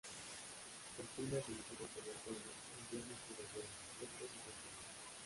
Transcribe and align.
El 0.97 1.05
clima 1.13 1.37
es 1.37 1.45
semiseco, 1.45 1.77
con 1.93 2.01
otoño, 2.01 2.49
invierno 2.81 3.13
y 3.13 3.21
primavera 3.21 3.69
secos, 4.01 4.29
y 4.33 4.33
templados. 4.33 4.57